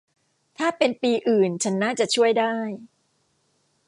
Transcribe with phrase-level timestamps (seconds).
[0.57, 2.55] ถ้าเป็นปีอื่นฉันน่าจะช่วยได้